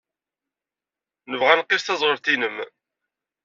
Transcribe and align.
Nebɣa 1.31 1.51
ad 1.53 1.57
nqiss 1.59 1.83
taẓɣelt-nnem. 1.85 2.57